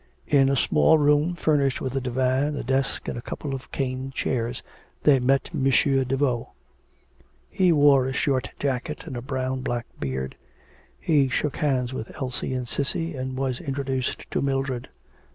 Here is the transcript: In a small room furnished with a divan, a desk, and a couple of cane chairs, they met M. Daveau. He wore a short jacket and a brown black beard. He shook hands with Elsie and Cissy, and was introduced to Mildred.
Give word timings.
In 0.25 0.49
a 0.49 0.55
small 0.55 0.97
room 0.97 1.35
furnished 1.35 1.79
with 1.79 1.95
a 1.95 2.01
divan, 2.01 2.55
a 2.55 2.63
desk, 2.63 3.07
and 3.07 3.19
a 3.19 3.21
couple 3.21 3.53
of 3.53 3.71
cane 3.71 4.09
chairs, 4.09 4.63
they 5.03 5.19
met 5.19 5.51
M. 5.53 5.63
Daveau. 5.63 6.53
He 7.51 7.71
wore 7.71 8.07
a 8.07 8.11
short 8.11 8.49
jacket 8.57 9.05
and 9.05 9.15
a 9.15 9.21
brown 9.21 9.61
black 9.61 9.85
beard. 9.99 10.35
He 10.99 11.29
shook 11.29 11.57
hands 11.57 11.93
with 11.93 12.15
Elsie 12.19 12.55
and 12.55 12.67
Cissy, 12.67 13.13
and 13.15 13.37
was 13.37 13.59
introduced 13.61 14.25
to 14.31 14.41
Mildred. 14.41 14.89